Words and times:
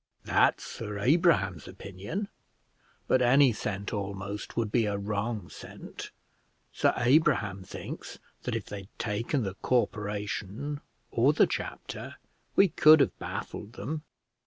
"That's 0.25 0.63
Sir 0.63 0.97
Abraham's 0.97 1.67
opinion; 1.67 2.27
but 3.07 3.21
any 3.21 3.53
scent 3.53 3.93
almost 3.93 4.57
would 4.57 4.71
be 4.71 4.87
a 4.87 4.97
wrong 4.97 5.47
scent. 5.47 6.09
Sir 6.73 6.91
Abraham 6.97 7.61
thinks 7.61 8.17
that 8.41 8.55
if 8.55 8.65
they'd 8.65 8.89
taken 8.97 9.43
the 9.43 9.53
corporation, 9.61 10.81
or 11.11 11.33
the 11.33 11.45
chapter, 11.45 12.15
we 12.55 12.69
could 12.69 12.99
have 12.99 13.15
baffled 13.19 13.73
them. 13.73 14.01